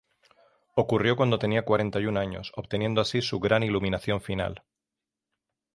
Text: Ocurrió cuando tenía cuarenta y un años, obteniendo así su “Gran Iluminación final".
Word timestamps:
Ocurrió 0.73 1.15
cuando 1.15 1.37
tenía 1.37 1.63
cuarenta 1.63 1.99
y 1.99 2.07
un 2.07 2.17
años, 2.17 2.53
obteniendo 2.55 3.01
así 3.01 3.21
su 3.21 3.39
“Gran 3.39 3.61
Iluminación 3.61 4.19
final". 4.19 4.63